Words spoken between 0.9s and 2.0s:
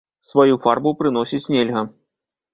прыносіць нельга.